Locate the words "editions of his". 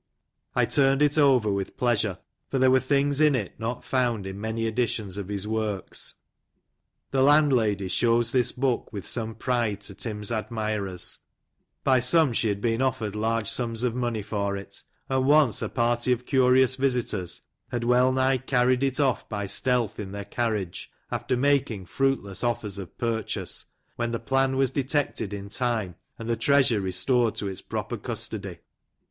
4.65-5.47